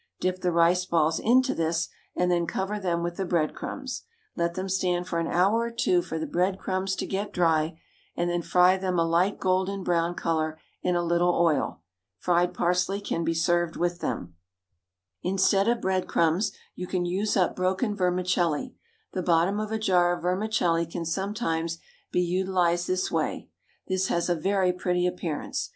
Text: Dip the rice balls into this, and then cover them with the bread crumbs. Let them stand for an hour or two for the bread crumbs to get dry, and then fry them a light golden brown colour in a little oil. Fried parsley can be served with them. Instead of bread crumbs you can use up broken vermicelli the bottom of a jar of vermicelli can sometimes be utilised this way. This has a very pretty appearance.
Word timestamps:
Dip 0.19 0.41
the 0.41 0.51
rice 0.51 0.83
balls 0.83 1.19
into 1.19 1.53
this, 1.53 1.87
and 2.15 2.31
then 2.31 2.47
cover 2.47 2.79
them 2.79 3.03
with 3.03 3.17
the 3.17 3.23
bread 3.25 3.53
crumbs. 3.53 4.01
Let 4.35 4.55
them 4.55 4.67
stand 4.67 5.07
for 5.07 5.19
an 5.19 5.27
hour 5.27 5.59
or 5.59 5.69
two 5.69 6.01
for 6.01 6.17
the 6.17 6.25
bread 6.25 6.57
crumbs 6.57 6.95
to 6.95 7.05
get 7.05 7.31
dry, 7.31 7.79
and 8.15 8.27
then 8.27 8.41
fry 8.41 8.77
them 8.77 8.97
a 8.97 9.05
light 9.05 9.37
golden 9.39 9.83
brown 9.83 10.15
colour 10.15 10.59
in 10.81 10.95
a 10.95 11.03
little 11.03 11.35
oil. 11.39 11.83
Fried 12.17 12.51
parsley 12.55 12.99
can 12.99 13.23
be 13.23 13.35
served 13.35 13.75
with 13.75 13.99
them. 13.99 14.33
Instead 15.21 15.67
of 15.67 15.81
bread 15.81 16.07
crumbs 16.07 16.51
you 16.73 16.87
can 16.87 17.05
use 17.05 17.37
up 17.37 17.55
broken 17.55 17.93
vermicelli 17.95 18.73
the 19.13 19.21
bottom 19.21 19.59
of 19.59 19.71
a 19.71 19.77
jar 19.77 20.13
of 20.15 20.23
vermicelli 20.23 20.87
can 20.87 21.05
sometimes 21.05 21.77
be 22.11 22.21
utilised 22.21 22.87
this 22.87 23.11
way. 23.11 23.51
This 23.87 24.07
has 24.07 24.29
a 24.29 24.33
very 24.35 24.73
pretty 24.73 25.05
appearance. 25.05 25.69